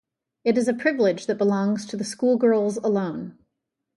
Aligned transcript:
It 0.43 0.57
is 0.57 0.67
a 0.67 0.73
privilege 0.73 1.27
that 1.27 1.37
belongs 1.37 1.85
to 1.85 1.95
the 1.95 2.03
schoolgirls 2.03 2.77
alone. 2.77 3.37